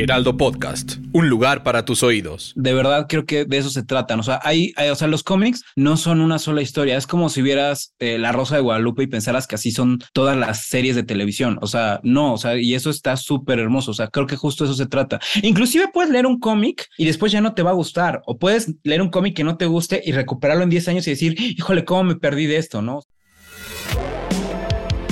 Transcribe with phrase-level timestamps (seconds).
[0.00, 2.52] Heraldo Podcast, un lugar para tus oídos.
[2.54, 4.20] De verdad creo que de eso se tratan.
[4.20, 6.96] O sea, hay, hay- o sea, los cómics no son una sola historia.
[6.96, 10.36] Es como si vieras eh, La Rosa de Guadalupe y pensaras que así son todas
[10.36, 11.58] las series de televisión.
[11.62, 13.90] O sea, no, o sea, y eso está súper hermoso.
[13.90, 15.18] O sea, creo que justo eso se trata.
[15.42, 18.22] Inclusive puedes leer un cómic y después ya no te va a gustar.
[18.26, 21.10] O puedes leer un cómic que no te guste y recuperarlo en 10 años y
[21.10, 23.00] decir, híjole, cómo me perdí de esto, ¿no?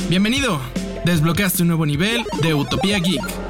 [0.08, 0.60] Bienvenido.
[1.04, 3.45] Desbloqueaste un nuevo nivel de Utopía Geek.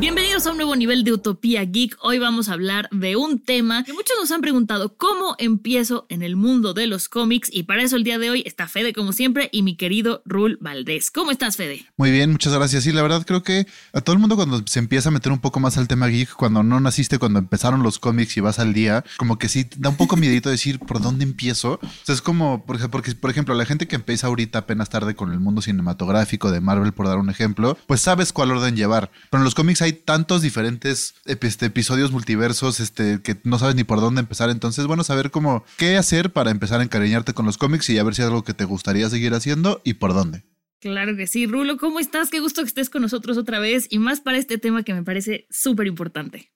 [0.00, 1.96] Bienvenidos a un nuevo nivel de Utopía Geek.
[2.02, 6.22] Hoy vamos a hablar de un tema que muchos nos han preguntado, ¿cómo empiezo en
[6.22, 7.48] el mundo de los cómics?
[7.50, 10.58] Y para eso el día de hoy está Fede como siempre y mi querido Rul
[10.60, 11.10] Valdés.
[11.10, 11.86] ¿Cómo estás, Fede?
[11.96, 12.84] Muy bien, muchas gracias.
[12.84, 15.38] Sí, la verdad creo que a todo el mundo cuando se empieza a meter un
[15.38, 18.74] poco más al tema geek, cuando no naciste, cuando empezaron los cómics y vas al
[18.74, 21.74] día, como que sí da un poco miedito decir por dónde empiezo.
[21.82, 24.90] O sea, es como, por ej- porque, por ejemplo, la gente que empieza ahorita apenas
[24.90, 28.76] tarde con el mundo cinematográfico de Marvel, por dar un ejemplo, pues sabes cuál orden
[28.76, 29.10] llevar.
[29.30, 33.84] Pero en los cómics hay tantos diferentes este, episodios multiversos este, que no sabes ni
[33.84, 34.50] por dónde empezar.
[34.50, 38.02] Entonces, bueno, saber cómo, qué hacer para empezar a encariñarte con los cómics y a
[38.02, 40.44] ver si es algo que te gustaría seguir haciendo y por dónde.
[40.80, 41.46] Claro que sí.
[41.46, 42.30] Rulo, ¿cómo estás?
[42.30, 45.02] Qué gusto que estés con nosotros otra vez y más para este tema que me
[45.02, 46.50] parece súper importante.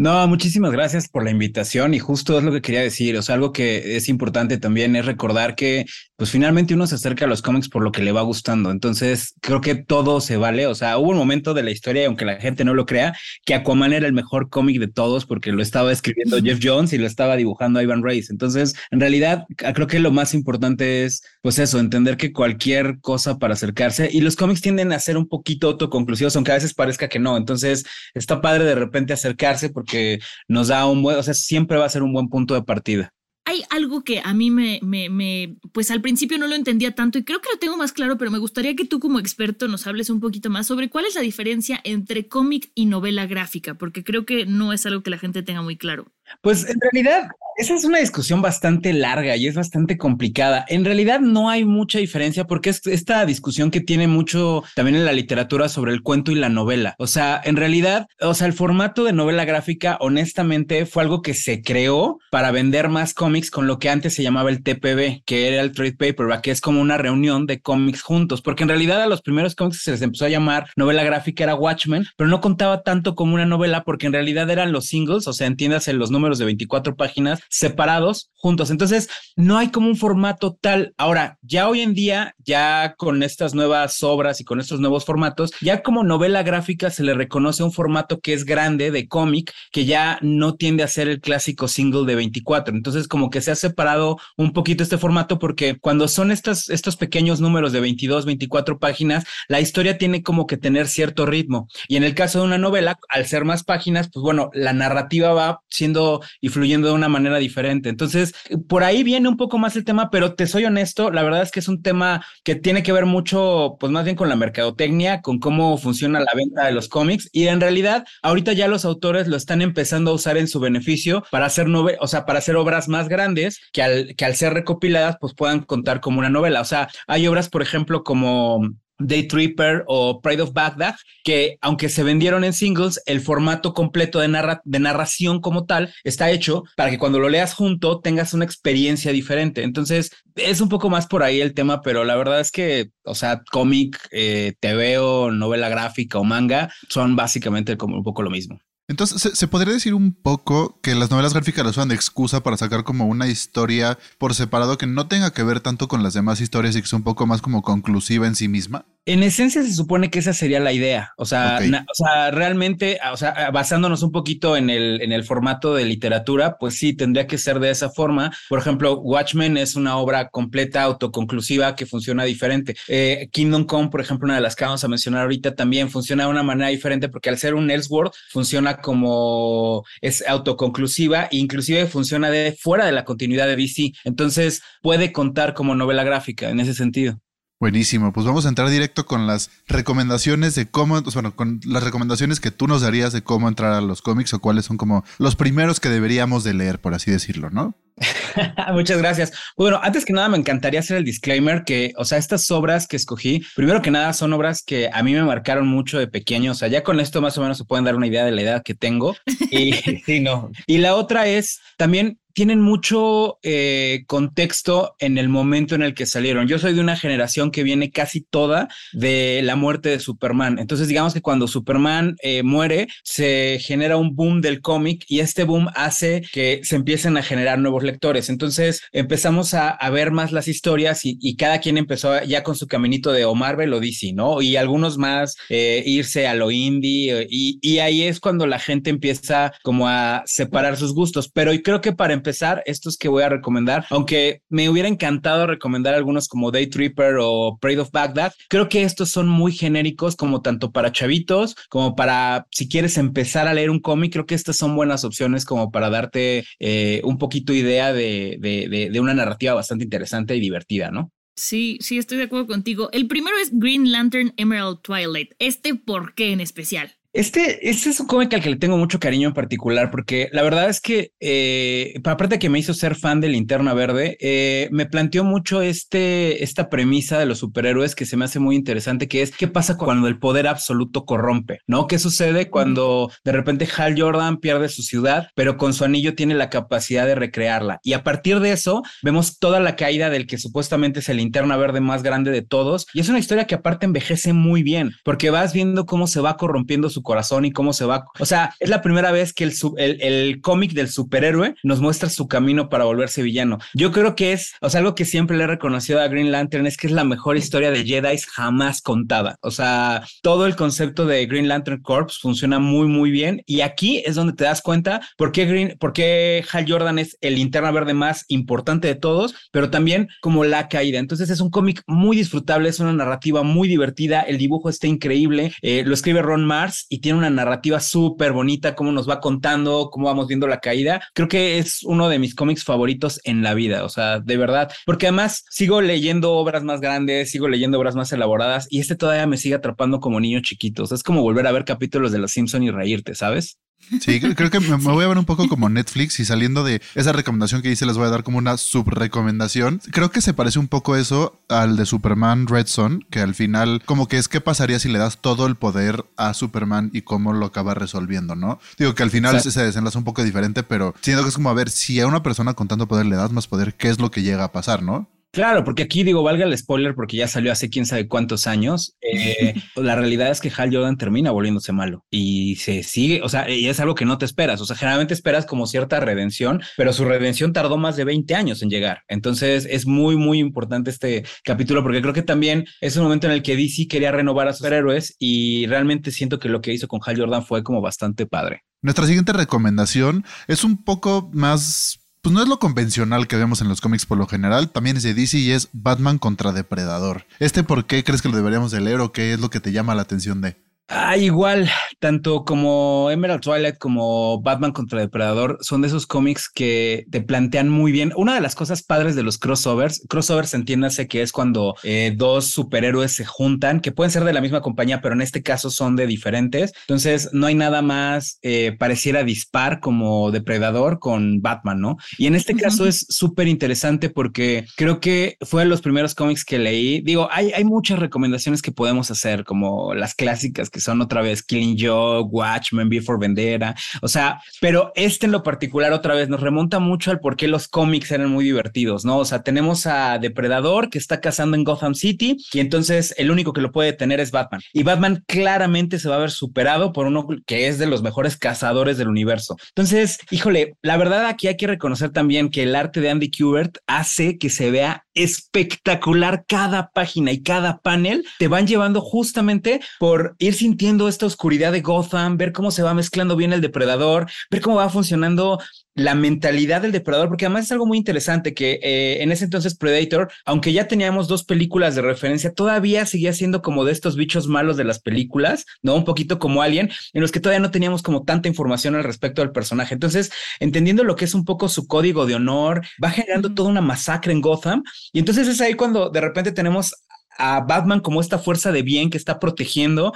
[0.00, 3.18] No, muchísimas gracias por la invitación y justo es lo que quería decir.
[3.18, 5.84] O sea, algo que es importante también es recordar que,
[6.20, 8.70] pues finalmente uno se acerca a los cómics por lo que le va gustando.
[8.70, 10.66] Entonces, creo que todo se vale.
[10.66, 13.54] O sea, hubo un momento de la historia, aunque la gente no lo crea, que
[13.54, 17.06] Aquaman era el mejor cómic de todos porque lo estaba escribiendo Jeff Jones y lo
[17.06, 18.28] estaba dibujando Ivan Reis.
[18.28, 23.38] Entonces, en realidad, creo que lo más importante es, pues eso, entender que cualquier cosa
[23.38, 27.08] para acercarse y los cómics tienden a ser un poquito autoconclusivos, aunque a veces parezca
[27.08, 27.38] que no.
[27.38, 31.86] Entonces, está padre de repente acercarse porque nos da un buen, o sea, siempre va
[31.86, 33.14] a ser un buen punto de partida.
[33.44, 37.18] Hay algo que a mí me, me, me, pues al principio no lo entendía tanto
[37.18, 39.86] y creo que lo tengo más claro, pero me gustaría que tú como experto nos
[39.86, 44.04] hables un poquito más sobre cuál es la diferencia entre cómic y novela gráfica, porque
[44.04, 46.12] creo que no es algo que la gente tenga muy claro.
[46.42, 50.64] Pues en realidad, esa es una discusión bastante larga y es bastante complicada.
[50.68, 55.04] En realidad no hay mucha diferencia porque es esta discusión que tiene mucho también en
[55.04, 56.94] la literatura sobre el cuento y la novela.
[56.98, 61.34] O sea, en realidad, o sea, el formato de novela gráfica, honestamente, fue algo que
[61.34, 65.48] se creó para vender más cómics con lo que antes se llamaba el TPB, que
[65.48, 69.02] era el Trade Paperback, que es como una reunión de cómics juntos, porque en realidad
[69.02, 72.40] a los primeros cómics se les empezó a llamar novela gráfica era Watchmen, pero no
[72.40, 76.10] contaba tanto como una novela porque en realidad eran los singles, o sea, entiéndase los
[76.10, 78.70] números de 24 páginas separados juntos.
[78.70, 80.94] Entonces, no hay como un formato tal.
[80.96, 85.52] Ahora, ya hoy en día, ya con estas nuevas obras y con estos nuevos formatos,
[85.60, 89.84] ya como novela gráfica se le reconoce un formato que es grande de cómic, que
[89.84, 92.74] ya no tiende a ser el clásico single de 24.
[92.74, 96.96] Entonces, como que se ha separado un poquito este formato porque cuando son estas, estos
[96.96, 101.68] pequeños números de 22, 24 páginas, la historia tiene como que tener cierto ritmo.
[101.88, 105.32] Y en el caso de una novela, al ser más páginas, pues bueno, la narrativa
[105.32, 106.09] va siendo
[106.40, 107.88] y fluyendo de una manera diferente.
[107.88, 108.34] Entonces,
[108.68, 111.50] por ahí viene un poco más el tema, pero te soy honesto, la verdad es
[111.50, 115.20] que es un tema que tiene que ver mucho, pues más bien con la mercadotecnia,
[115.22, 117.28] con cómo funciona la venta de los cómics.
[117.32, 121.24] Y en realidad, ahorita ya los autores lo están empezando a usar en su beneficio
[121.30, 124.54] para hacer nove o sea, para hacer obras más grandes que al, que al ser
[124.54, 126.60] recopiladas, pues puedan contar como una novela.
[126.60, 128.60] O sea, hay obras, por ejemplo, como
[129.00, 130.94] Day Tripper o Pride of Baghdad,
[131.24, 136.30] que aunque se vendieron en singles, el formato completo de, de narración como tal está
[136.30, 139.62] hecho para que cuando lo leas junto tengas una experiencia diferente.
[139.62, 143.14] Entonces, es un poco más por ahí el tema, pero la verdad es que, o
[143.14, 148.30] sea, cómic, eh, TV o novela gráfica o manga son básicamente como un poco lo
[148.30, 148.60] mismo.
[148.90, 152.42] Entonces, ¿se, se podría decir un poco que las novelas gráficas las usan de excusa
[152.42, 156.12] para sacar como una historia por separado que no tenga que ver tanto con las
[156.12, 158.86] demás historias y que sea un poco más como conclusiva en sí misma?
[159.06, 161.10] En esencia se supone que esa sería la idea.
[161.16, 165.24] O sea, na- o sea realmente, o sea, basándonos un poquito en el, en el
[165.24, 168.30] formato de literatura, pues sí, tendría que ser de esa forma.
[168.48, 172.76] Por ejemplo, Watchmen es una obra completa, autoconclusiva, que funciona diferente.
[172.88, 176.24] Eh, Kingdom Come, por ejemplo, una de las que vamos a mencionar ahorita, también funciona
[176.24, 181.86] de una manera diferente porque al ser un Elseworld funciona como es autoconclusiva e inclusive
[181.86, 183.92] funciona de fuera de la continuidad de DC.
[184.04, 187.18] Entonces puede contar como novela gráfica en ese sentido.
[187.60, 192.40] Buenísimo, pues vamos a entrar directo con las recomendaciones de cómo, bueno, con las recomendaciones
[192.40, 195.36] que tú nos darías de cómo entrar a los cómics o cuáles son como los
[195.36, 197.74] primeros que deberíamos de leer, por así decirlo, ¿no?
[198.72, 199.32] Muchas gracias.
[199.56, 202.96] Bueno, antes que nada me encantaría hacer el disclaimer que, o sea, estas obras que
[202.96, 206.54] escogí, primero que nada son obras que a mí me marcaron mucho de pequeño, o
[206.54, 208.62] sea, ya con esto más o menos se pueden dar una idea de la edad
[208.62, 209.16] que tengo.
[209.50, 209.72] Y
[210.06, 210.50] sí, no.
[210.66, 216.06] Y la otra es también tienen mucho eh, contexto en el momento en el que
[216.06, 216.46] salieron.
[216.46, 220.58] Yo soy de una generación que viene casi toda de la muerte de Superman.
[220.58, 225.44] Entonces, digamos que cuando Superman eh, muere, se genera un boom del cómic y este
[225.44, 227.82] boom hace que se empiecen a generar nuevos
[228.28, 233.12] Entonces, empezamos a, ver más las historias y, cada quien empezó ya con su caminito
[233.12, 234.40] de o Marvel o DC, ¿no?
[234.42, 238.90] Y algunos más eh, irse a lo indie y, y ahí es cuando la gente
[238.90, 241.28] empieza como a separar sus gustos.
[241.28, 245.94] Pero creo que para empezar, estos que voy a recomendar, aunque me hubiera encantado recomendar
[245.94, 250.42] algunos como Day Tripper o Parade of Baghdad, creo que estos son muy genéricos como
[250.42, 254.56] tanto para chavitos como para si quieres empezar a leer un cómic, creo que estas
[254.56, 259.54] son buenas opciones como para darte eh, un poquito idea de, de, de una narrativa
[259.54, 261.12] bastante interesante y divertida, ¿no?
[261.36, 262.90] Sí, sí, estoy de acuerdo contigo.
[262.92, 265.32] El primero es Green Lantern Emerald Twilight.
[265.38, 266.96] ¿Este por qué en especial?
[267.12, 270.42] Este, este es un cómic al que le tengo mucho cariño en particular, porque la
[270.44, 274.68] verdad es que, eh, aparte de que me hizo ser fan de Linterna Verde, eh,
[274.70, 279.08] me planteó mucho este, esta premisa de los superhéroes que se me hace muy interesante,
[279.08, 281.88] que es qué pasa cuando el poder absoluto corrompe, ¿no?
[281.88, 286.34] ¿Qué sucede cuando de repente Hal Jordan pierde su ciudad, pero con su anillo tiene
[286.34, 287.80] la capacidad de recrearla?
[287.82, 291.56] Y a partir de eso, vemos toda la caída del que supuestamente es el Linterna
[291.56, 295.30] Verde más grande de todos, y es una historia que aparte envejece muy bien, porque
[295.30, 298.04] vas viendo cómo se va corrompiendo su corazón y cómo se va.
[298.18, 299.54] O sea, es la primera vez que el,
[300.00, 303.58] el, cómic del superhéroe nos muestra su camino para volverse villano.
[303.74, 306.66] Yo creo que es, o sea, algo que siempre le he reconocido a Green Lantern
[306.66, 309.36] es que es la mejor historia de Jedi jamás contada.
[309.42, 313.42] O sea, todo el concepto de Green Lantern Corps funciona muy, muy bien.
[313.46, 317.16] Y aquí es donde te das cuenta por qué Green, por qué Hal Jordan es
[317.20, 320.98] el linterna verde más importante de todos, pero también como la caída.
[320.98, 325.52] Entonces es un cómic muy disfrutable, es una narrativa muy divertida, el dibujo está increíble,
[325.62, 329.88] eh, lo escribe Ron Mars y tiene una narrativa súper bonita, cómo nos va contando,
[329.90, 331.00] cómo vamos viendo la caída.
[331.14, 334.70] Creo que es uno de mis cómics favoritos en la vida, o sea, de verdad,
[334.84, 339.26] porque además sigo leyendo obras más grandes, sigo leyendo obras más elaboradas y este todavía
[339.26, 340.84] me sigue atrapando como niño chiquito.
[340.84, 343.58] Es como volver a ver capítulos de Los Simpson y reírte, ¿sabes?
[344.00, 347.12] Sí, creo que me, voy a ver un poco como Netflix y saliendo de esa
[347.12, 349.80] recomendación que hice les voy a dar como una subrecomendación.
[349.90, 353.82] Creo que se parece un poco eso al de Superman Red Son, que al final
[353.84, 357.32] como que es qué pasaría si le das todo el poder a Superman y cómo
[357.32, 358.60] lo acaba resolviendo, ¿no?
[358.78, 361.54] Digo que al final se desenlaza un poco diferente, pero siento que es como a
[361.54, 364.10] ver si a una persona con tanto poder le das más poder, ¿qué es lo
[364.10, 365.08] que llega a pasar, no?
[365.32, 368.96] Claro, porque aquí digo, valga el spoiler porque ya salió hace quién sabe cuántos años.
[369.00, 373.48] Eh, la realidad es que Hal Jordan termina volviéndose malo y se sigue, o sea,
[373.48, 374.60] y es algo que no te esperas.
[374.60, 378.62] O sea, generalmente esperas como cierta redención, pero su redención tardó más de 20 años
[378.62, 379.02] en llegar.
[379.06, 383.34] Entonces es muy, muy importante este capítulo porque creo que también es un momento en
[383.34, 386.88] el que DC quería renovar a sus héroes y realmente siento que lo que hizo
[386.88, 388.64] con Hal Jordan fue como bastante padre.
[388.82, 393.68] Nuestra siguiente recomendación es un poco más pues no es lo convencional que vemos en
[393.68, 397.26] los cómics por lo general, también es de DC y es Batman contra Depredador.
[397.38, 399.72] ¿Este por qué crees que lo deberíamos de leer o qué es lo que te
[399.72, 400.56] llama la atención de?
[400.92, 407.06] Ah, igual, tanto como Emerald Twilight como Batman contra Depredador son de esos cómics que
[407.12, 408.12] te plantean muy bien.
[408.16, 412.46] Una de las cosas padres de los crossovers, crossovers entiéndase que es cuando eh, dos
[412.46, 415.94] superhéroes se juntan, que pueden ser de la misma compañía, pero en este caso son
[415.94, 416.72] de diferentes.
[416.80, 421.98] Entonces no hay nada más eh, pareciera dispar como Depredador con Batman, ¿no?
[422.18, 426.44] Y en este caso es súper interesante porque creo que fue de los primeros cómics
[426.44, 427.00] que leí.
[427.02, 431.42] Digo, hay, hay muchas recomendaciones que podemos hacer, como las clásicas que son otra vez
[431.42, 433.74] Killing Joke, Watchmen, Before Vendera.
[434.02, 437.48] O sea, pero este en lo particular otra vez nos remonta mucho al por qué
[437.48, 439.18] los cómics eran muy divertidos, ¿no?
[439.18, 443.52] O sea, tenemos a Depredador que está cazando en Gotham City y entonces el único
[443.52, 444.60] que lo puede tener es Batman.
[444.72, 448.36] Y Batman claramente se va a ver superado por uno que es de los mejores
[448.36, 449.56] cazadores del universo.
[449.68, 453.78] Entonces, híjole, la verdad aquí hay que reconocer también que el arte de Andy Kubert
[453.86, 460.36] hace que se vea espectacular cada página y cada panel te van llevando justamente por
[460.38, 464.60] ir sintiendo esta oscuridad de Gotham, ver cómo se va mezclando bien el depredador, ver
[464.60, 465.58] cómo va funcionando
[466.00, 469.76] la mentalidad del depredador, porque además es algo muy interesante que eh, en ese entonces
[469.76, 474.46] Predator, aunque ya teníamos dos películas de referencia, todavía seguía siendo como de estos bichos
[474.48, 475.94] malos de las películas, ¿no?
[475.94, 479.42] Un poquito como Alien, en los que todavía no teníamos como tanta información al respecto
[479.42, 479.92] del personaje.
[479.92, 483.82] Entonces, entendiendo lo que es un poco su código de honor, va generando toda una
[483.82, 486.94] masacre en Gotham y entonces es ahí cuando de repente tenemos
[487.36, 490.14] a Batman como esta fuerza de bien que está protegiendo,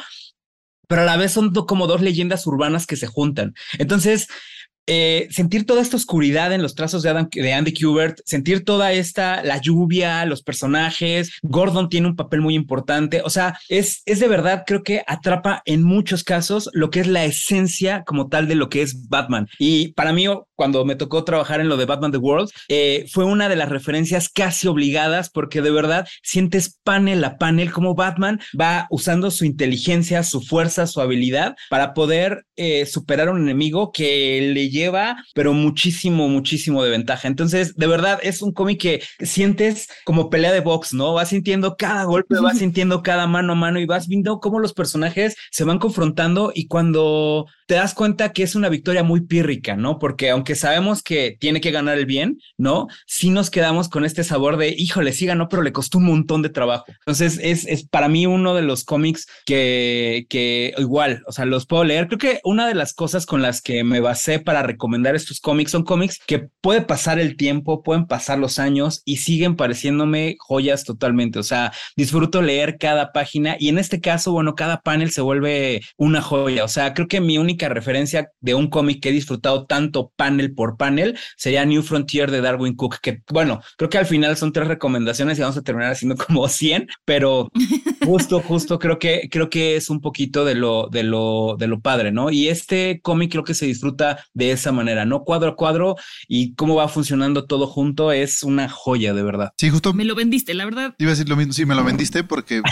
[0.88, 3.54] pero a la vez son como dos leyendas urbanas que se juntan.
[3.78, 4.28] Entonces,
[4.86, 9.60] eh, sentir toda esta oscuridad en los trazos de, Andy Kubert, sentir toda esta, la
[9.60, 14.64] lluvia, los personajes, Gordon tiene un papel muy importante, o sea, es, es de verdad,
[14.66, 18.68] creo que atrapa en muchos casos lo que es la esencia como tal de lo
[18.68, 19.48] que es Batman.
[19.58, 23.24] Y para mí, cuando me tocó trabajar en lo de Batman The World, eh, fue
[23.24, 28.40] una de las referencias casi obligadas porque de verdad sientes panel a panel como Batman
[28.58, 33.92] va usando su inteligencia, su fuerza, su habilidad para poder eh, superar a un enemigo
[33.92, 37.28] que le lleva, pero muchísimo, muchísimo de ventaja.
[37.28, 41.14] Entonces, de verdad, es un cómic que sientes como pelea de box, ¿no?
[41.14, 44.74] Vas sintiendo cada golpe, vas sintiendo cada mano a mano y vas viendo cómo los
[44.74, 49.76] personajes se van confrontando y cuando te das cuenta que es una victoria muy pírrica,
[49.76, 49.98] ¿no?
[49.98, 52.88] Porque aunque sabemos que tiene que ganar el bien, ¿no?
[53.06, 56.42] Sí nos quedamos con este sabor de, híjole, sí ganó, pero le costó un montón
[56.42, 56.84] de trabajo.
[56.88, 61.66] Entonces, es, es para mí uno de los cómics que, que igual, o sea, los
[61.66, 62.06] puedo leer.
[62.08, 65.70] Creo que una de las cosas con las que me basé para recomendar estos cómics
[65.70, 70.84] son cómics que puede pasar el tiempo, pueden pasar los años y siguen pareciéndome joyas
[70.84, 71.38] totalmente.
[71.38, 75.80] O sea, disfruto leer cada página y en este caso, bueno, cada panel se vuelve
[75.96, 76.64] una joya.
[76.64, 80.54] O sea, creo que mi única referencia de un cómic que he disfrutado tanto panel
[80.54, 84.52] por panel sería New Frontier de Darwin Cook, que bueno, creo que al final son
[84.52, 87.50] tres recomendaciones y vamos a terminar haciendo como 100, pero
[88.04, 91.80] justo, justo creo que, creo que es un poquito de lo, de lo, de lo
[91.80, 92.30] padre, ¿no?
[92.30, 95.24] Y este cómic creo que se disfruta de esa manera, ¿no?
[95.24, 95.96] Cuadro a cuadro
[96.28, 99.52] y cómo va funcionando todo junto es una joya, de verdad.
[99.58, 99.92] Sí, justo.
[99.92, 100.94] Me lo vendiste, la verdad.
[100.98, 102.62] Iba a decir lo mismo, sí, me lo vendiste porque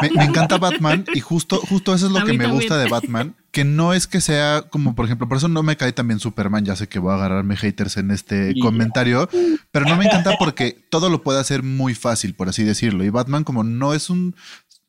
[0.00, 3.64] me, encanta Batman y justo, justo eso es lo que me gusta de Batman, que
[3.64, 6.76] no es que sea como, por ejemplo, por eso no me cae también Superman, ya
[6.76, 9.28] sé que voy a agarrarme haters en este comentario,
[9.70, 13.04] pero no me encanta porque todo lo puede hacer muy fácil, por así decirlo.
[13.04, 14.36] Y Batman como no es un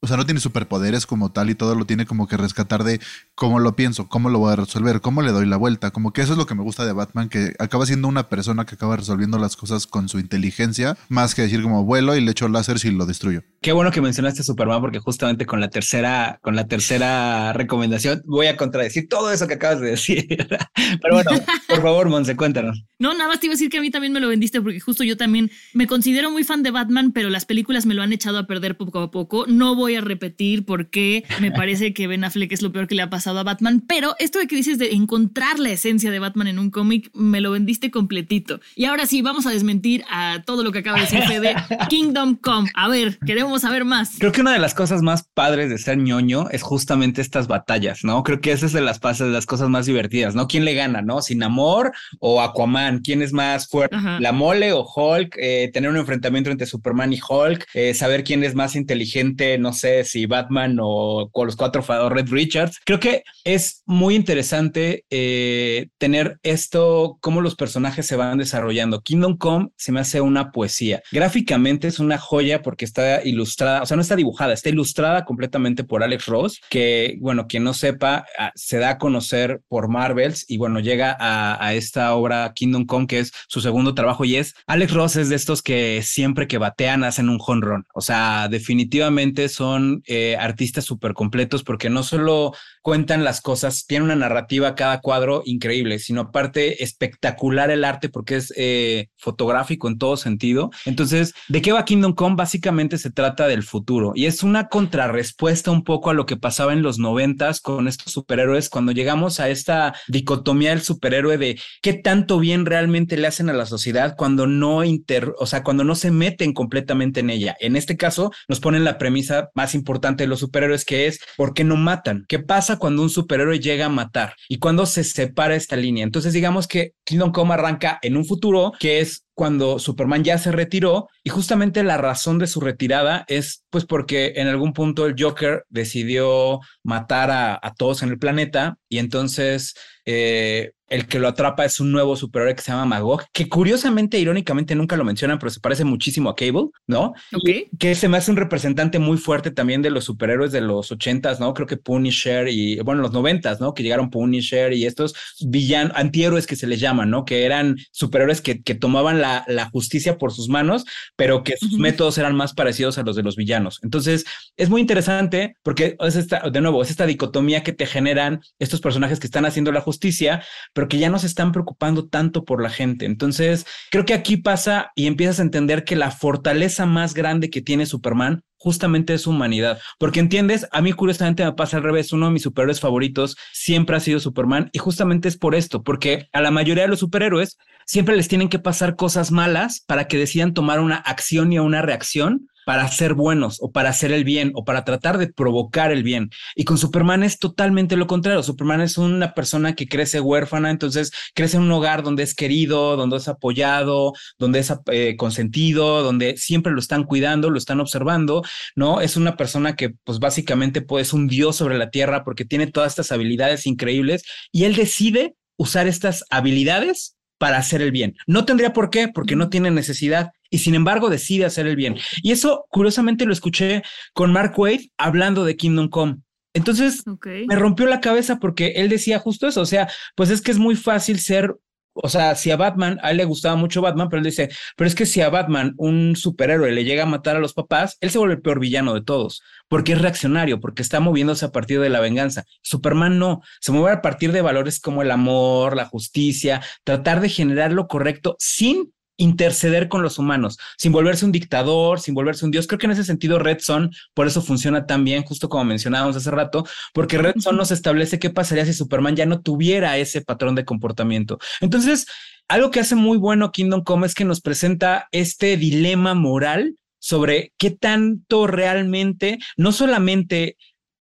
[0.02, 3.02] o sea, no tiene superpoderes como tal y todo lo tiene como que rescatar de
[3.36, 5.92] cómo lo pienso, cómo lo voy a resolver, cómo le doy la vuelta.
[5.92, 8.66] Como que eso es lo que me gusta de Batman, que acaba siendo una persona
[8.66, 12.32] que acaba resolviendo las cosas con su inteligencia, más que decir como vuelo y le
[12.32, 13.44] echo láser y lo destruyo.
[13.62, 18.22] Qué bueno que mencionaste a Superman, porque justamente con la tercera, con la tercera recomendación
[18.26, 20.28] voy a contradecir todo eso que acabas de decir.
[21.02, 21.32] Pero bueno,
[21.68, 22.84] por favor, Monse, cuéntanos.
[23.00, 24.80] No, nada más te iba a decir que a mí también me lo vendiste, porque
[24.80, 28.14] justo yo también me considero muy fan de Batman, pero las películas me lo han
[28.14, 29.46] echado a perder poco a poco.
[29.48, 33.02] No voy a repetir porque me parece que Ben Affleck es lo peor que le
[33.02, 36.48] ha pasado a Batman, pero esto de que dices de encontrar la esencia de Batman
[36.48, 38.60] en un cómic, me lo vendiste completito.
[38.76, 41.56] Y ahora sí, vamos a desmentir a todo lo que acaba de decir Fede.
[41.90, 42.70] Kingdom Come.
[42.74, 44.12] A ver, queremos saber más.
[44.20, 48.04] Creo que una de las cosas más padres de ser ñoño es justamente estas batallas,
[48.04, 48.24] ¿no?
[48.24, 50.48] Creo que esa es de las, de las cosas más divertidas, ¿no?
[50.48, 51.22] ¿Quién le gana, no?
[51.22, 53.00] ¿Sin amor o Aquaman?
[53.00, 53.96] ¿Quién es más fuerte?
[54.20, 55.36] ¿La mole o Hulk?
[55.38, 59.74] Eh, tener un enfrentamiento entre Superman y Hulk, eh, saber quién es más inteligente, no
[59.74, 62.80] sé si Batman o con los cuatro o Red Richards.
[62.86, 69.02] Creo que es muy interesante eh, tener esto, cómo los personajes se van desarrollando.
[69.02, 71.02] Kingdom Come se me hace una poesía.
[71.12, 75.84] Gráficamente es una joya porque está ilustrada, o sea, no está dibujada, está ilustrada completamente
[75.84, 80.46] por Alex Ross, que, bueno, quien no sepa, ah, se da a conocer por Marvels
[80.48, 84.36] y, bueno, llega a, a esta obra Kingdom Come, que es su segundo trabajo y
[84.36, 87.86] es, Alex Ross es de estos que siempre que batean hacen un honrón.
[87.94, 89.69] O sea, definitivamente son
[90.06, 95.44] eh, artistas súper completos porque no solo cuentan las cosas, tienen una narrativa cada cuadro
[95.46, 100.72] increíble, sino aparte espectacular el arte porque es eh, fotográfico en todo sentido.
[100.86, 102.36] Entonces, ¿de qué va Kingdom Come?
[102.36, 106.74] Básicamente se trata del futuro y es una contrarrespuesta un poco a lo que pasaba
[106.74, 111.94] en los noventas con estos superhéroes cuando llegamos a esta dicotomía del superhéroe de qué
[111.94, 115.96] tanto bien realmente le hacen a la sociedad cuando no inter, o sea, cuando no
[115.96, 117.56] se meten completamente en ella.
[117.60, 121.54] En este caso, nos ponen la premisa más importante de los superhéroes que es ¿por
[121.54, 122.24] qué no matan?
[122.30, 124.36] ¿Qué pasa cuando un superhéroe llega a matar?
[124.48, 126.06] Y cuando se separa esta línea.
[126.06, 130.52] Entonces, digamos que Kingdom Come arranca en un futuro que es cuando Superman ya se
[130.52, 135.16] retiró y justamente la razón de su retirada es pues porque en algún punto el
[135.18, 139.76] Joker decidió matar a, a todos en el planeta y entonces
[140.06, 144.20] eh, el que lo atrapa es un nuevo superhéroe que se llama Magog, que curiosamente,
[144.20, 147.14] irónicamente, nunca lo mencionan, pero se parece muchísimo a Cable, ¿no?
[147.34, 147.50] Ok.
[147.78, 151.40] que se me hace un representante muy fuerte también de los superhéroes de los ochentas,
[151.40, 151.54] ¿no?
[151.54, 153.74] Creo que Punisher y, bueno, los noventas, ¿no?
[153.74, 157.26] Que llegaron Punisher y estos villanos, antihéroes que se les llaman, ¿no?
[157.26, 161.74] Que eran superhéroes que, que tomaban la, la, justicia por sus manos, pero que sus
[161.74, 163.80] métodos eran más parecidos a los de los villanos.
[163.84, 164.26] Entonces,
[164.58, 168.82] es muy interesante porque es esta, de nuevo, es esta dicotomía que te generan estos
[168.82, 170.44] personajes que están haciendo la justicia,
[170.80, 173.06] pero que ya no se están preocupando tanto por la gente.
[173.06, 177.62] Entonces, creo que aquí pasa y empiezas a entender que la fortaleza más grande que
[177.62, 179.80] tiene Superman justamente es humanidad.
[179.98, 183.96] Porque entiendes, a mí curiosamente me pasa al revés, uno de mis superhéroes favoritos siempre
[183.96, 187.58] ha sido Superman y justamente es por esto, porque a la mayoría de los superhéroes
[187.86, 191.82] siempre les tienen que pasar cosas malas para que decidan tomar una acción y una
[191.82, 196.04] reacción para ser buenos o para hacer el bien o para tratar de provocar el
[196.04, 196.30] bien.
[196.56, 198.44] Y con Superman es totalmente lo contrario.
[198.44, 202.96] Superman es una persona que crece huérfana, entonces crece en un hogar donde es querido,
[202.96, 208.44] donde es apoyado, donde es eh, consentido, donde siempre lo están cuidando, lo están observando,
[208.76, 209.02] ¿no?
[209.02, 212.68] Es una persona que pues básicamente pues, es un dios sobre la tierra porque tiene
[212.68, 218.16] todas estas habilidades increíbles y él decide usar estas habilidades para hacer el bien.
[218.28, 221.98] No tendría por qué, porque no tiene necesidad y sin embargo decide hacer el bien.
[222.22, 223.82] Y eso curiosamente lo escuché
[224.14, 226.18] con Mark Wade hablando de Kingdom Come.
[226.54, 227.04] Entonces
[227.48, 230.58] me rompió la cabeza porque él decía justo eso, o sea, pues es que es
[230.58, 231.56] muy fácil ser
[231.94, 234.88] o sea, si a Batman, a él le gustaba mucho Batman, pero él dice, pero
[234.88, 238.10] es que si a Batman, un superhéroe, le llega a matar a los papás, él
[238.10, 241.80] se vuelve el peor villano de todos, porque es reaccionario, porque está moviéndose a partir
[241.80, 242.44] de la venganza.
[242.62, 247.30] Superman no, se mueve a partir de valores como el amor, la justicia, tratar de
[247.30, 252.52] generar lo correcto sin interceder con los humanos, sin volverse un dictador, sin volverse un
[252.52, 252.66] dios.
[252.66, 256.16] Creo que en ese sentido Red Son, por eso funciona tan bien, justo como mencionábamos
[256.16, 260.22] hace rato, porque Red Son nos establece qué pasaría si Superman ya no tuviera ese
[260.22, 261.38] patrón de comportamiento.
[261.62, 262.08] Entonces,
[262.48, 267.54] algo que hace muy bueno Kingdom Come es que nos presenta este dilema moral sobre
[267.58, 270.58] qué tanto realmente, no solamente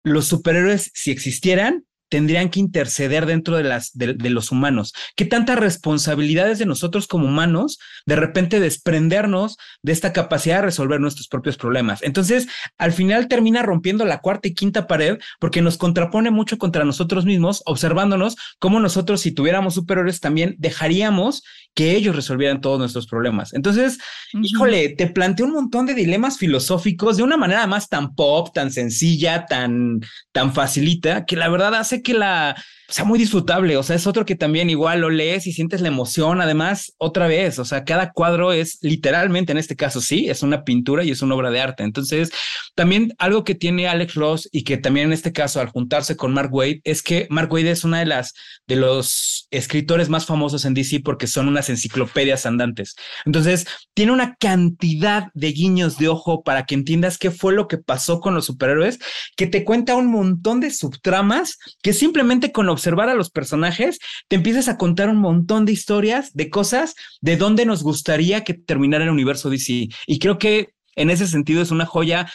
[0.04, 4.92] los superhéroes, si existieran, tendrían que interceder dentro de, las, de, los humanos.
[5.16, 11.00] ¿Qué tantas responsabilidades de nosotros como humanos de repente desprendernos de esta capacidad de resolver
[11.00, 12.04] nuestros propios problemas?
[12.04, 12.47] Entonces,
[12.78, 17.25] al final termina rompiendo la cuarta y quinta pared porque nos contrapone mucho contra nosotros
[17.25, 21.42] mismos, observándonos cómo nosotros, si tuviéramos superiores, también dejaríamos
[21.75, 23.52] que ellos resolvieran todos nuestros problemas.
[23.52, 23.99] Entonces,
[24.40, 28.71] híjole, te planteé un montón de dilemas filosóficos de una manera más tan pop, tan
[28.71, 32.54] sencilla, tan, tan facilita, que la verdad hace que la
[32.88, 33.76] sea muy disfrutable.
[33.76, 36.40] O sea, es otro que también igual lo lees y sientes la emoción.
[36.40, 40.64] Además, otra vez, o sea, cada cuadro es literalmente, en este caso, sí, es una
[40.64, 41.82] pintura y es una obra de arte.
[41.82, 42.30] Entonces,
[42.74, 46.35] también algo que tiene Alex Ross y que también en este caso, al juntarse con
[46.35, 48.35] Mark Wade, es que Mark Wade es una de las
[48.66, 52.96] de los escritores más famosos en DC porque son unas enciclopedias andantes.
[53.24, 57.78] Entonces, tiene una cantidad de guiños de ojo para que entiendas qué fue lo que
[57.78, 58.98] pasó con los superhéroes,
[59.37, 64.37] que te cuenta un montón de subtramas que simplemente con observar a los personajes te
[64.37, 69.04] empiezas a contar un montón de historias, de cosas, de dónde nos gustaría que terminara
[69.04, 69.88] el universo DC.
[70.06, 72.30] Y creo que en ese sentido es una joya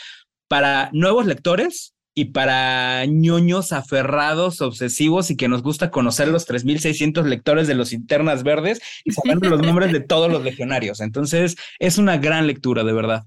[0.47, 7.23] para nuevos lectores, y para ñoños aferrados, obsesivos y que nos gusta conocer los 3.600
[7.23, 10.99] lectores de los Internas Verdes y saber los nombres de todos los legionarios.
[10.99, 13.23] Entonces, es una gran lectura, de verdad.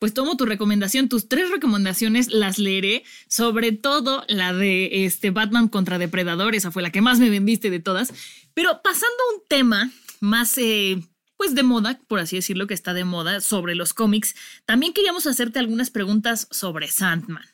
[0.00, 5.68] Pues tomo tu recomendación, tus tres recomendaciones las leeré, sobre todo la de este Batman
[5.68, 8.14] contra Depredador, esa fue la que más me vendiste de todas.
[8.54, 11.02] Pero pasando a un tema más, eh,
[11.36, 14.34] pues de moda, por así decirlo, que está de moda, sobre los cómics,
[14.64, 17.44] también queríamos hacerte algunas preguntas sobre Sandman.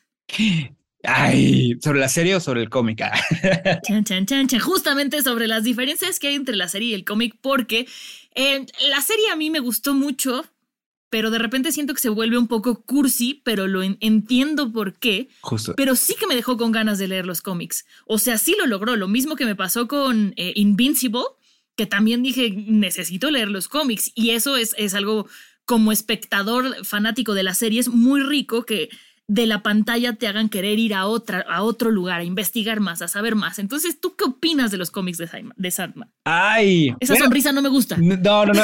[1.03, 3.01] Ay, ¿sobre la serie o sobre el cómic?
[3.01, 3.79] Ah.
[3.83, 4.59] Chan, chan, chan, chan.
[4.61, 7.87] Justamente sobre las diferencias que hay entre la serie y el cómic, porque
[8.35, 10.45] eh, la serie a mí me gustó mucho,
[11.09, 15.29] pero de repente siento que se vuelve un poco cursi, pero lo entiendo por qué.
[15.41, 15.73] Justo.
[15.75, 17.85] Pero sí que me dejó con ganas de leer los cómics.
[18.05, 18.95] O sea, sí lo logró.
[18.95, 21.23] Lo mismo que me pasó con eh, Invincible,
[21.75, 24.11] que también dije, necesito leer los cómics.
[24.15, 25.27] Y eso es, es algo
[25.67, 28.89] como espectador fanático de la serie, es muy rico que
[29.29, 33.01] de la pantalla te hagan querer ir a, otra, a otro lugar, a investigar más,
[33.01, 33.59] a saber más.
[33.59, 36.09] Entonces, ¿tú qué opinas de los cómics de, Sandman?
[36.23, 36.95] Ay.
[37.01, 37.97] Esa sonrisa no me gusta.
[37.97, 38.63] No, no, no.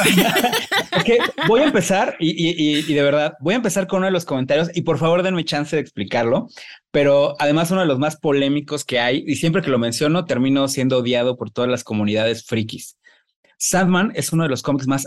[1.48, 4.82] voy a empezar y, de verdad, voy a empezar con uno de los comentarios y
[4.82, 6.48] por favor denme chance de explicarlo.
[6.90, 10.66] Pero además uno de los más polémicos que hay y siempre que lo menciono termino
[10.68, 12.96] siendo odiado por todas las comunidades frikis.
[13.58, 15.06] Sandman es uno de los cómics más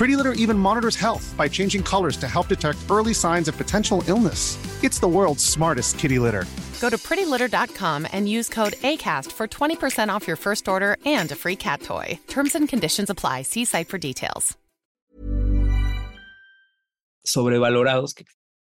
[0.00, 4.02] Pretty Litter even monitors health by changing colors to help detect early signs of potential
[4.08, 4.56] illness.
[4.82, 6.46] It's the world's smartest kitty litter.
[6.80, 11.36] Go to prettylitter.com and use code ACAST for 20% off your first order and a
[11.36, 12.18] free cat toy.
[12.28, 13.42] Terms and conditions apply.
[13.42, 14.56] See site for details.
[17.26, 18.14] Sobrevalorados.
[18.14, 18.24] Que...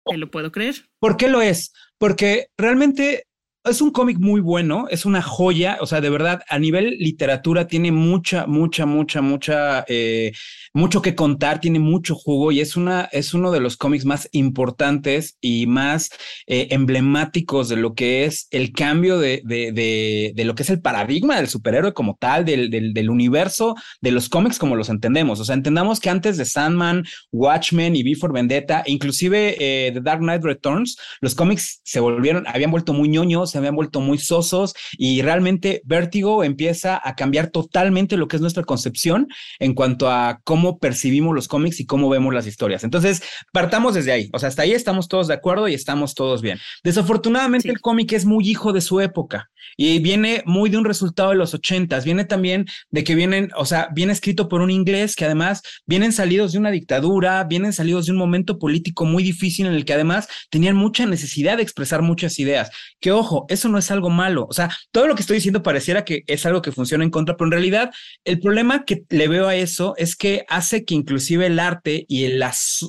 [0.06, 0.74] Te lo puedo creer.
[1.00, 1.70] ¿Por qué lo es?
[1.98, 3.24] Porque realmente
[3.64, 7.68] es un cómic muy bueno, es una joya, o sea, de verdad, a nivel literatura
[7.68, 10.32] tiene mucha, mucha, mucha, mucha, eh,
[10.74, 14.28] mucho que contar, tiene mucho jugo y es, una, es uno de los cómics más
[14.32, 16.10] importantes y más
[16.48, 20.70] eh, emblemáticos de lo que es el cambio de, de, de, de, lo que es
[20.70, 24.88] el paradigma del superhéroe como tal, del, del, del, universo de los cómics como los
[24.88, 25.38] entendemos.
[25.38, 30.20] O sea, entendamos que antes de Sandman, Watchmen y Before Vendetta, inclusive eh, The Dark
[30.20, 34.74] Knight Returns, los cómics se volvieron, habían vuelto muy ñoños se habían vuelto muy sosos
[34.98, 40.40] y realmente Vértigo empieza a cambiar totalmente lo que es nuestra concepción en cuanto a
[40.44, 42.84] cómo percibimos los cómics y cómo vemos las historias.
[42.84, 44.30] Entonces, partamos desde ahí.
[44.32, 46.58] O sea, hasta ahí estamos todos de acuerdo y estamos todos bien.
[46.82, 47.70] Desafortunadamente, sí.
[47.70, 51.36] el cómic es muy hijo de su época y viene muy de un resultado de
[51.36, 52.04] los ochentas.
[52.04, 56.12] Viene también de que vienen, o sea, viene escrito por un inglés que además vienen
[56.12, 59.94] salidos de una dictadura, vienen salidos de un momento político muy difícil en el que
[59.94, 62.70] además tenían mucha necesidad de expresar muchas ideas.
[63.00, 64.46] Que ojo, eso no es algo malo.
[64.48, 67.36] O sea, todo lo que estoy diciendo pareciera que es algo que funciona en contra,
[67.36, 67.90] pero en realidad
[68.24, 72.24] el problema que le veo a eso es que hace que inclusive el arte y,
[72.24, 72.42] el,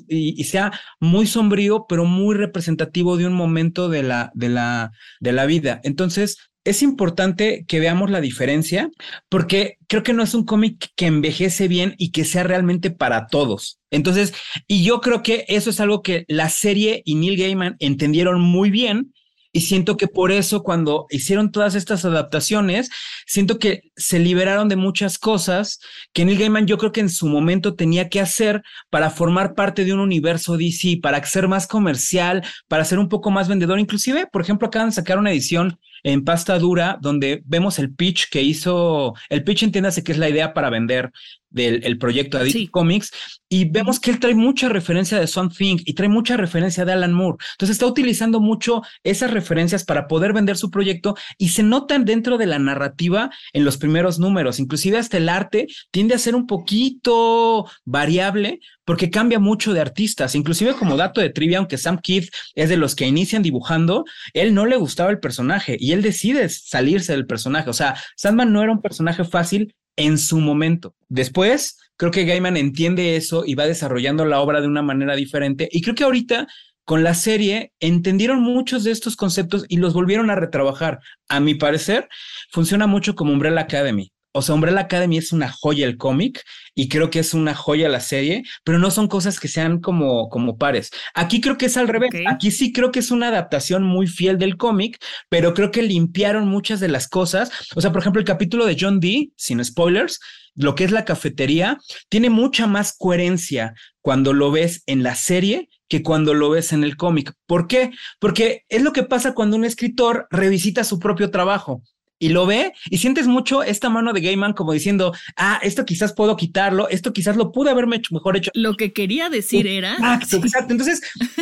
[0.08, 4.92] y, y sea muy sombrío, pero muy representativo de un momento de la, de la,
[5.20, 5.82] de la vida.
[5.84, 8.90] Entonces, es importante que veamos la diferencia
[9.30, 13.28] porque creo que no es un cómic que envejece bien y que sea realmente para
[13.28, 13.80] todos.
[13.92, 14.34] Entonces,
[14.68, 18.70] y yo creo que eso es algo que la serie y Neil Gaiman entendieron muy
[18.70, 19.14] bien
[19.54, 22.90] y siento que por eso cuando hicieron todas estas adaptaciones,
[23.28, 25.80] siento que se liberaron de muchas cosas
[26.12, 29.86] que Neil Gaiman yo creo que en su momento tenía que hacer para formar parte
[29.86, 33.80] de un universo DC, para ser más comercial, para ser un poco más vendedor.
[33.80, 38.30] Inclusive, por ejemplo, acaban de sacar una edición en pasta dura donde vemos el pitch
[38.30, 41.12] que hizo, el pitch entiéndase que es la idea para vender
[41.54, 42.68] del el proyecto de sí.
[42.68, 43.12] Comics
[43.48, 46.92] y vemos que él trae mucha referencia de Swamp Thing y trae mucha referencia de
[46.92, 47.38] Alan Moore.
[47.54, 52.38] Entonces está utilizando mucho esas referencias para poder vender su proyecto y se notan dentro
[52.38, 54.60] de la narrativa en los primeros números.
[54.60, 60.36] Inclusive hasta el arte tiende a ser un poquito variable porque cambia mucho de artistas.
[60.36, 64.54] Inclusive como dato de trivia, aunque Sam Keith es de los que inician dibujando, él
[64.54, 67.70] no le gustaba el personaje y él decide salirse del personaje.
[67.70, 70.96] O sea, Sandman no era un personaje fácil en su momento.
[71.10, 75.68] Después, creo que Gaiman entiende eso y va desarrollando la obra de una manera diferente.
[75.72, 76.48] Y creo que ahorita
[76.86, 81.00] con la serie entendieron muchos de estos conceptos y los volvieron a retrabajar.
[81.28, 82.08] A mi parecer,
[82.52, 84.13] funciona mucho como Umbrella Academy.
[84.34, 86.44] O sea, Umbrella Academy es una joya el cómic
[86.74, 90.28] y creo que es una joya la serie, pero no son cosas que sean como,
[90.30, 90.90] como pares.
[91.14, 92.10] Aquí creo que es al revés.
[92.10, 92.26] Okay.
[92.28, 94.98] Aquí sí creo que es una adaptación muy fiel del cómic,
[95.30, 97.52] pero creo que limpiaron muchas de las cosas.
[97.76, 100.20] O sea, por ejemplo, el capítulo de John Dee, sin spoilers,
[100.56, 101.78] lo que es la cafetería,
[102.10, 106.84] tiene mucha más coherencia cuando lo ves en la serie que cuando lo ves en
[106.84, 107.34] el cómic.
[107.46, 107.92] ¿Por qué?
[108.20, 111.84] Porque es lo que pasa cuando un escritor revisita su propio trabajo
[112.24, 116.14] y lo ve y sientes mucho esta mano de Gaiman como diciendo, ah, esto quizás
[116.14, 118.50] puedo quitarlo, esto quizás lo pude haberme hecho mejor hecho.
[118.54, 119.96] Lo que quería decir era.
[119.96, 120.72] Exacto, exacto.
[120.72, 121.02] Entonces,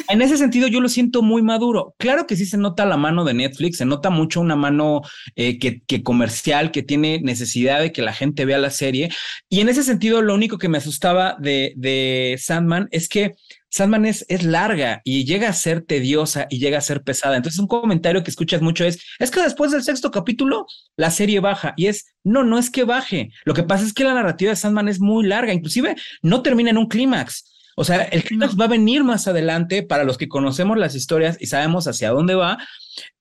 [0.09, 1.93] en ese sentido yo lo siento muy maduro.
[1.99, 5.01] Claro que sí se nota la mano de Netflix, se nota mucho una mano
[5.35, 9.09] eh, que, que comercial, que tiene necesidad de que la gente vea la serie.
[9.49, 13.35] Y en ese sentido, lo único que me asustaba de, de Sandman es que
[13.71, 17.38] Sandman es, es, larga y llega a ser tediosa y llega a ser pesada.
[17.38, 21.39] Entonces, un comentario que escuchas mucho es: es que después del sexto capítulo, la serie
[21.39, 21.73] baja.
[21.77, 23.31] Y es: no, no es que baje.
[23.45, 26.69] Lo que pasa es que la narrativa de Sandman es muy larga, inclusive no termina
[26.69, 27.51] en un clímax.
[27.75, 31.38] O sea, el clímax va a venir más adelante para los que conocemos las historias
[31.39, 32.57] y sabemos hacia dónde va,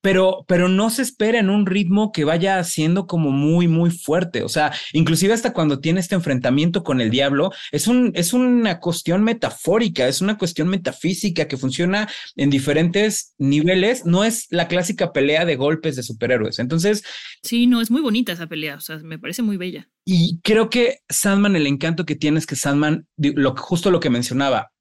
[0.01, 4.43] pero, pero no se espera en un ritmo que vaya siendo como muy, muy fuerte.
[4.43, 8.79] O sea, inclusive hasta cuando tiene este enfrentamiento con el diablo, es, un, es una
[8.79, 14.05] cuestión metafórica, es una cuestión metafísica que funciona en diferentes niveles.
[14.05, 16.59] No es la clásica pelea de golpes de superhéroes.
[16.59, 17.03] Entonces...
[17.43, 18.75] Sí, no, es muy bonita esa pelea.
[18.75, 19.87] O sea, me parece muy bella.
[20.05, 24.09] Y creo que Sandman, el encanto que tiene es que Sandman, lo, justo lo que
[24.09, 24.71] mencionaba,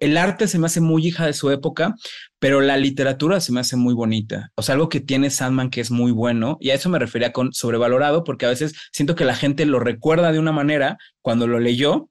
[0.00, 1.94] el arte se me hace muy hija de su época,
[2.38, 4.50] pero la literatura se me hace muy bonita.
[4.54, 7.32] O sea, algo que tiene Sandman que es muy bueno, y a eso me refería
[7.32, 11.46] con sobrevalorado, porque a veces siento que la gente lo recuerda de una manera cuando
[11.46, 12.08] lo leyó.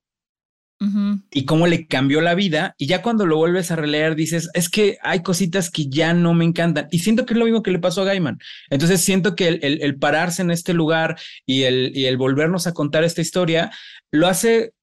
[0.79, 1.23] Uh -huh.
[1.31, 4.69] Y cómo le cambió la vida, y ya cuando lo vuelves a releer dices, es
[4.69, 7.71] que hay cositas que ya no me encantan, y siento que es lo mismo que
[7.71, 8.37] le pasó a Gaiman.
[8.69, 12.67] Entonces siento que el, el, el pararse en este lugar y el, y el volvernos
[12.67, 13.71] a contar esta historia
[14.11, 14.73] lo hace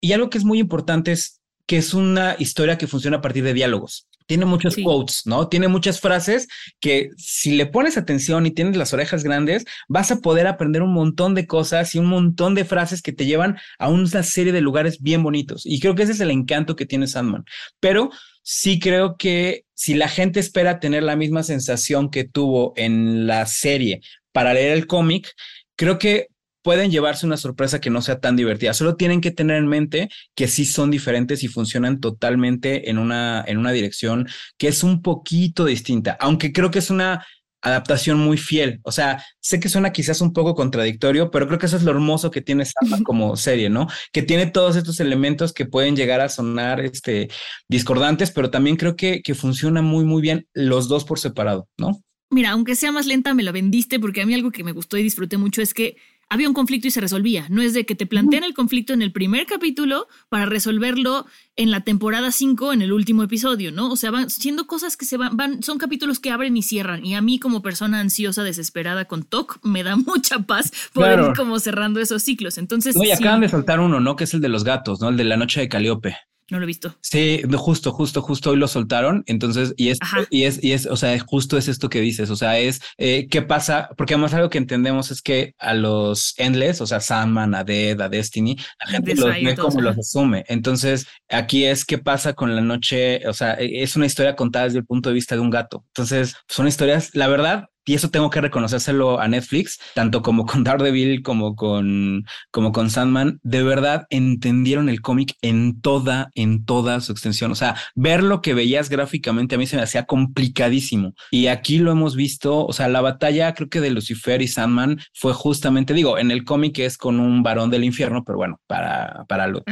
[0.00, 3.44] y algo que es muy importante es que es una historia que funciona a partir
[3.44, 4.08] de diálogos.
[4.26, 5.48] Tiene muchos quotes, ¿no?
[5.48, 6.48] Tiene muchas frases
[6.80, 10.94] que si le pones atención y tienes las orejas grandes, vas a poder aprender un
[10.94, 14.62] montón de cosas y un montón de frases que te llevan a una serie de
[14.62, 15.66] lugares bien bonitos.
[15.66, 17.44] Y creo que ese es el encanto que tiene Sandman.
[17.80, 18.10] Pero
[18.42, 23.44] sí creo que si la gente espera tener la misma sensación que tuvo en la
[23.44, 24.00] serie
[24.32, 25.34] para leer el cómic,
[25.76, 26.28] creo que
[26.64, 28.72] pueden llevarse una sorpresa que no sea tan divertida.
[28.72, 33.44] Solo tienen que tener en mente que sí son diferentes y funcionan totalmente en una,
[33.46, 37.24] en una dirección que es un poquito distinta, aunque creo que es una
[37.60, 38.80] adaptación muy fiel.
[38.82, 41.90] O sea, sé que suena quizás un poco contradictorio, pero creo que eso es lo
[41.90, 43.86] hermoso que tiene Samba como serie, ¿no?
[44.10, 47.28] Que tiene todos estos elementos que pueden llegar a sonar este,
[47.68, 52.02] discordantes, pero también creo que, que funciona muy, muy bien los dos por separado, ¿no?
[52.30, 54.96] Mira, aunque sea más lenta, me la vendiste porque a mí algo que me gustó
[54.96, 55.96] y disfruté mucho es que
[56.28, 57.46] había un conflicto y se resolvía.
[57.48, 61.70] No es de que te planteen el conflicto en el primer capítulo para resolverlo en
[61.70, 63.90] la temporada 5 en el último episodio, ¿no?
[63.90, 67.04] O sea, van siendo cosas que se van, van, son capítulos que abren y cierran.
[67.04, 71.36] Y a mí como persona ansiosa, desesperada con TOC, me da mucha paz poder ir
[71.36, 72.58] como cerrando esos ciclos.
[72.58, 72.96] Entonces...
[72.96, 74.16] No, y acaban de soltar uno, ¿no?
[74.16, 75.08] Que es el de los gatos, ¿no?
[75.08, 76.16] El de la noche de Caliope.
[76.50, 76.94] No lo he visto.
[77.00, 79.22] Sí, justo, justo, justo hoy lo soltaron.
[79.26, 82.28] Entonces, y es, y es, y es, o sea, justo es esto que dices.
[82.28, 86.34] O sea, es eh, qué pasa, porque además algo que entendemos es que a los
[86.36, 90.44] Endless, o sea, Sandman, a Dead, a Destiny, la gente los ve como los asume.
[90.48, 93.26] Entonces, aquí es qué pasa con la noche.
[93.26, 95.84] O sea, e, es una historia contada desde el punto de vista de un gato.
[95.88, 100.64] Entonces, son historias, la verdad, y eso tengo que reconocérselo a Netflix, tanto como con
[100.64, 107.00] Daredevil como con, como con Sandman, de verdad entendieron el cómic en toda, en toda
[107.00, 107.52] su extensión.
[107.52, 111.14] O sea, ver lo que veías gráficamente a mí se me hacía complicadísimo.
[111.30, 115.00] Y aquí lo hemos visto, o sea, la batalla creo que de Lucifer y Sandman
[115.12, 119.24] fue justamente, digo, en el cómic es con un varón del infierno, pero bueno, para,
[119.28, 119.62] para lo...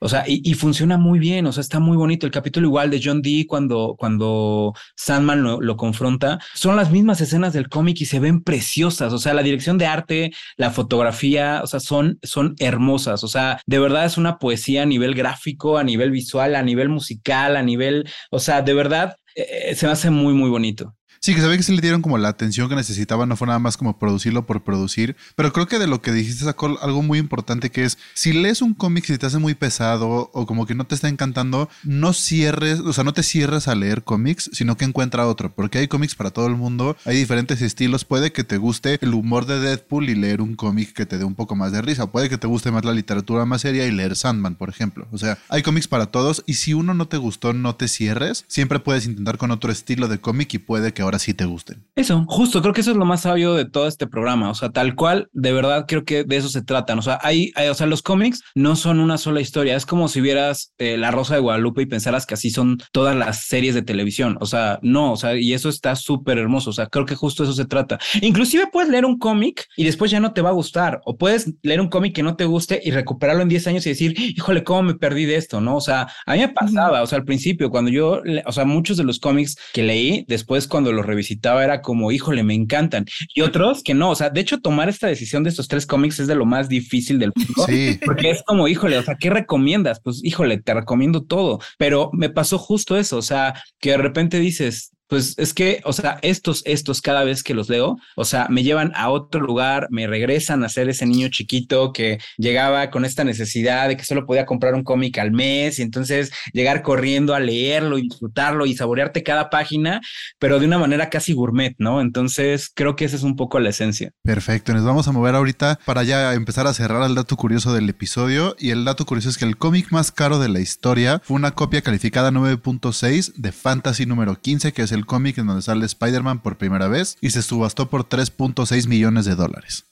[0.00, 2.26] O sea, y, funciona muy bien, o sea, está muy bonito.
[2.26, 7.20] El capítulo igual de John Dee cuando, cuando Sandman lo, lo confronta, son las mismas
[7.20, 9.12] escenas del cómic y se ven preciosas.
[9.12, 13.24] O sea, la dirección de arte, la fotografía, o sea, son, son hermosas.
[13.24, 16.88] O sea, de verdad es una poesía a nivel gráfico, a nivel visual, a nivel
[16.88, 20.94] musical, a nivel, o sea, de verdad eh, se me hace muy, muy bonito.
[21.24, 23.58] Sí, que ve que se le dieron como la atención que necesitaban, no fue nada
[23.58, 25.16] más como producirlo por producir.
[25.36, 28.60] Pero creo que de lo que dijiste sacó algo muy importante que es, si lees
[28.60, 32.12] un cómic y te hace muy pesado o como que no te está encantando, no
[32.12, 35.88] cierres, o sea, no te cierres a leer cómics, sino que encuentra otro, porque hay
[35.88, 39.60] cómics para todo el mundo, hay diferentes estilos, puede que te guste el humor de
[39.60, 42.36] Deadpool y leer un cómic que te dé un poco más de risa, puede que
[42.36, 45.08] te guste más la literatura más seria y leer Sandman, por ejemplo.
[45.10, 48.44] O sea, hay cómics para todos y si uno no te gustó, no te cierres,
[48.46, 51.86] siempre puedes intentar con otro estilo de cómic y puede que ahora sí te gusten.
[51.96, 54.50] Eso, justo, creo que eso es lo más sabio de todo este programa.
[54.50, 56.98] O sea, tal cual, de verdad creo que de eso se tratan.
[56.98, 59.76] O sea, hay, o sea, los cómics no son una sola historia.
[59.76, 63.16] Es como si vieras eh, La Rosa de Guadalupe y pensaras que así son todas
[63.16, 64.36] las series de televisión.
[64.40, 66.70] O sea, no, o sea, y eso está súper hermoso.
[66.70, 67.98] O sea, creo que justo eso se trata.
[68.20, 71.00] Inclusive puedes leer un cómic y después ya no te va a gustar.
[71.04, 73.90] O puedes leer un cómic que no te guste y recuperarlo en 10 años y
[73.90, 75.60] decir, híjole, ¿cómo me perdí de esto?
[75.60, 78.64] No, o sea, a mí me pasaba, o sea, al principio, cuando yo, o sea,
[78.64, 83.04] muchos de los cómics que leí, después cuando los revisité, era como, híjole, me encantan.
[83.34, 86.20] Y otros que no, o sea, de hecho, tomar esta decisión de estos tres cómics
[86.20, 87.66] es de lo más difícil del mundo.
[87.66, 87.98] Sí.
[88.04, 90.00] Porque es como, híjole, o sea, ¿qué recomiendas?
[90.02, 91.60] Pues, híjole, te recomiendo todo.
[91.78, 95.92] Pero me pasó justo eso, o sea, que de repente dices, pues es que, o
[95.92, 99.88] sea, estos, estos, cada vez que los leo, o sea, me llevan a otro lugar,
[99.90, 104.26] me regresan a ser ese niño chiquito que llegaba con esta necesidad de que solo
[104.26, 108.74] podía comprar un cómic al mes y entonces llegar corriendo a leerlo y disfrutarlo y
[108.74, 110.00] saborearte cada página,
[110.38, 112.00] pero de una manera casi gourmet, ¿no?
[112.00, 114.10] Entonces, creo que esa es un poco la esencia.
[114.22, 117.88] Perfecto, nos vamos a mover ahorita para ya empezar a cerrar el dato curioso del
[117.88, 121.36] episodio y el dato curioso es que el cómic más caro de la historia fue
[121.36, 125.86] una copia calificada 9.6 de Fantasy número 15, que es el cómic en donde sale
[125.86, 129.86] Spider-Man por primera vez y se subastó por 3.6 millones de dólares.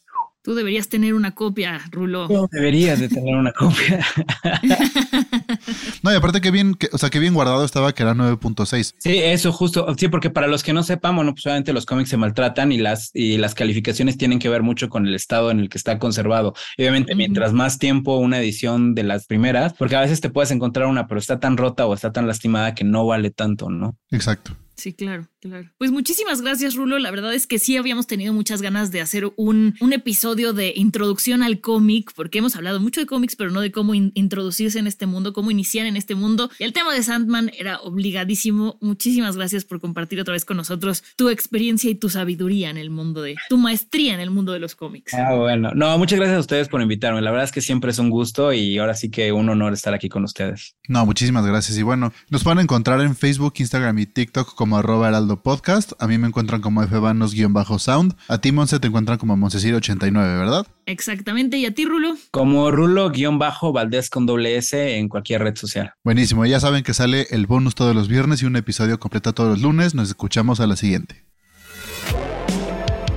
[0.45, 2.49] Tú deberías tener una copia, Rulo.
[2.51, 4.05] deberías de tener una copia.
[6.03, 8.95] no, y aparte que bien, o sea, que bien guardado estaba que era 9.6.
[8.99, 9.87] Sí, eso justo.
[9.97, 12.79] Sí, porque para los que no sepan, bueno, pues obviamente los cómics se maltratan y
[12.79, 16.01] las, y las calificaciones tienen que ver mucho con el estado en el que está
[16.01, 16.55] conservado.
[16.77, 20.89] obviamente, mientras más tiempo una edición de las primeras, porque a veces te puedes encontrar
[20.89, 23.97] una, pero está tan rota o está tan lastimada que no vale tanto, ¿no?
[24.11, 24.57] Exacto.
[24.83, 25.29] Sí, claro.
[25.41, 25.71] Claro.
[25.79, 26.99] Pues muchísimas gracias, Rulo.
[26.99, 30.73] La verdad es que sí habíamos tenido muchas ganas de hacer un, un episodio de
[30.75, 34.89] introducción al cómic, porque hemos hablado mucho de cómics, pero no de cómo introducirse en
[34.89, 36.51] este mundo, cómo iniciar en este mundo.
[36.59, 38.79] Y el tema de Sandman era obligadísimo.
[38.81, 42.91] Muchísimas gracias por compartir otra vez con nosotros tu experiencia y tu sabiduría en el
[42.91, 45.15] mundo de, tu maestría en el mundo de los cómics.
[45.15, 45.71] Ah, bueno.
[45.77, 47.23] No, muchas gracias a ustedes por invitarme.
[47.23, 49.95] La verdad es que siempre es un gusto y ahora sí que un honor estar
[49.95, 50.75] aquí con ustedes.
[50.89, 51.79] No, muchísimas gracias.
[51.79, 55.93] Y bueno, nos pueden encontrar en Facebook, Instagram y TikTok como arroba heraldo podcast.
[55.99, 58.15] A mí me encuentran como fbanos-sound.
[58.27, 60.67] A ti, Monse, te encuentran como Monsecir89, ¿verdad?
[60.87, 61.59] Exactamente.
[61.59, 62.17] ¿Y a ti, Rulo?
[62.31, 65.93] Como Rulo-Valdés con doble S en cualquier red social.
[66.03, 66.47] Buenísimo.
[66.47, 69.61] Ya saben que sale el bonus todos los viernes y un episodio completo todos los
[69.61, 69.95] lunes.
[69.95, 71.27] Nos escuchamos a la siguiente.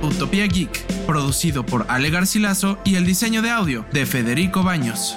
[0.02, 5.16] Utopía Geek, producido por Ale Garcilaso y el diseño de audio de Federico Baños.